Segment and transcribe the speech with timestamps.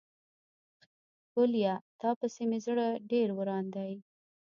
[1.23, 3.93] ښکليه تا پسې مې زړه ډير وران دی.